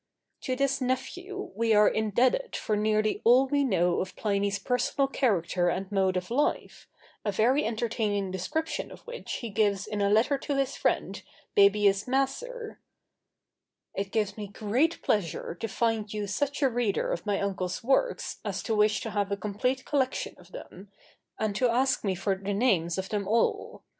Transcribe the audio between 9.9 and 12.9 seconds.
a letter to his friend, Baebius Macer: